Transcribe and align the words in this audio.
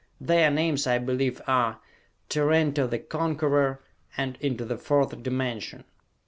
Their 0.19 0.49
names 0.49 0.87
I 0.87 0.97
believe 0.97 1.43
are 1.45 1.77
"Tarranto 2.27 2.87
the 2.89 2.97
Conquerer" 2.97 3.83
and 4.17 4.35
"Into 4.41 4.65
the 4.65 4.77
Fourth 4.79 5.21
Dimension." 5.21 5.83